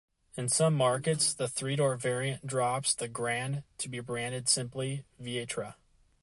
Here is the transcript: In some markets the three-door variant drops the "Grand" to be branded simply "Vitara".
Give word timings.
In 0.35 0.49
some 0.49 0.73
markets 0.73 1.31
the 1.31 1.47
three-door 1.47 1.95
variant 1.95 2.47
drops 2.47 2.95
the 2.95 3.07
"Grand" 3.07 3.61
to 3.77 3.87
be 3.87 3.99
branded 3.99 4.49
simply 4.49 5.05
"Vitara". 5.21 5.75